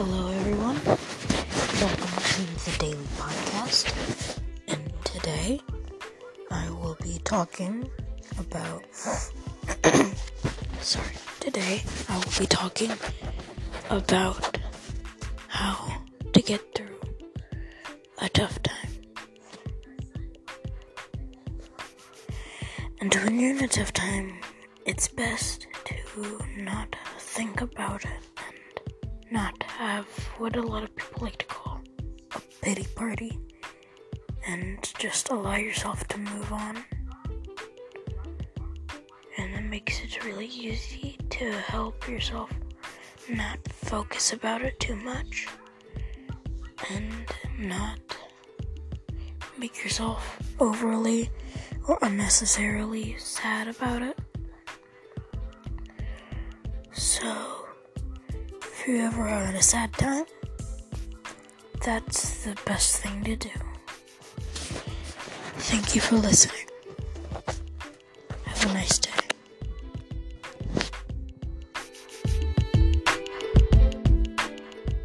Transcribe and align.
Hello, 0.00 0.28
everyone. 0.28 0.78
Welcome 0.86 2.22
to 2.22 2.70
the 2.70 2.76
Daily 2.78 3.08
Podcast. 3.18 4.38
And 4.68 4.92
today 5.04 5.60
I 6.52 6.70
will 6.70 6.96
be 7.02 7.18
talking 7.24 7.90
about. 8.38 8.84
Sorry. 10.80 11.14
Today 11.40 11.82
I 12.08 12.14
will 12.14 12.38
be 12.38 12.46
talking 12.46 12.92
about 13.90 14.58
how 15.48 16.02
to 16.32 16.42
get 16.42 16.62
through 16.76 17.00
a 18.18 18.28
tough 18.28 18.62
time. 18.62 18.90
And 23.00 23.12
when 23.16 23.40
you're 23.40 23.56
in 23.56 23.64
a 23.64 23.66
tough 23.66 23.92
time, 23.92 24.38
it's 24.86 25.08
best 25.08 25.66
to 25.86 26.44
not 26.56 26.94
think 27.18 27.60
about 27.60 28.04
it 28.04 28.22
and 28.36 29.32
not 29.32 29.64
have 29.78 30.06
what 30.38 30.56
a 30.56 30.60
lot 30.60 30.82
of 30.82 30.94
people 30.96 31.22
like 31.22 31.38
to 31.38 31.46
call 31.46 31.80
a 32.34 32.40
pity 32.60 32.84
party 32.96 33.38
and 34.44 34.92
just 34.98 35.28
allow 35.28 35.54
yourself 35.54 36.06
to 36.08 36.18
move 36.18 36.52
on. 36.52 36.82
And 39.36 39.54
it 39.54 39.62
makes 39.62 40.02
it 40.02 40.24
really 40.24 40.46
easy 40.46 41.16
to 41.30 41.52
help 41.52 42.08
yourself 42.08 42.50
not 43.30 43.60
focus 43.68 44.32
about 44.32 44.62
it 44.62 44.80
too 44.80 44.96
much 44.96 45.46
and 46.90 47.12
not 47.56 48.00
make 49.58 49.84
yourself 49.84 50.40
overly 50.58 51.30
or 51.86 51.98
unnecessarily 52.02 53.14
sad 53.16 53.68
about 53.68 54.02
it. 54.02 54.18
So, 56.90 57.67
you 58.88 59.04
ever 59.04 59.28
are 59.28 59.44
in 59.44 59.54
a 59.54 59.62
sad 59.62 59.92
time, 59.92 60.24
that's 61.84 62.44
the 62.44 62.56
best 62.64 63.02
thing 63.02 63.22
to 63.22 63.36
do. 63.36 63.50
Thank 65.68 65.94
you 65.94 66.00
for 66.00 66.16
listening. 66.16 66.66
Have 68.44 68.70
a 68.70 68.72
nice 68.72 68.98
day. 68.98 69.27